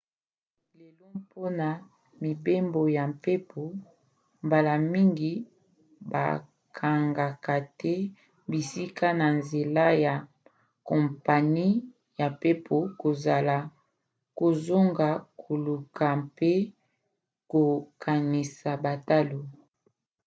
[0.79, 1.69] lelo mpona
[2.23, 3.61] mibembo ya mpepo
[4.45, 5.31] mbala mingi
[6.11, 7.93] bakangaka te
[8.49, 10.15] bisika na nzela ya
[10.87, 11.67] kompani
[12.19, 12.77] ya mpepo
[14.37, 15.09] kozanga
[15.45, 16.51] koluka mpe
[17.51, 19.39] kokanisa batalo